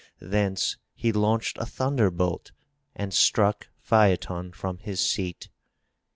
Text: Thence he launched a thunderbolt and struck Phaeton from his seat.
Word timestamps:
Thence 0.19 0.77
he 0.95 1.11
launched 1.11 1.59
a 1.59 1.65
thunderbolt 1.67 2.53
and 2.95 3.13
struck 3.13 3.67
Phaeton 3.83 4.51
from 4.51 4.79
his 4.79 4.99
seat. 4.99 5.49